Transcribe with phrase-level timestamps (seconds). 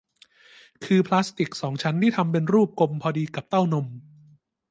[0.85, 3.87] คือพลาสติกสองชั้นที่ทำเป็นรูปกลมพอดีกับเต้านม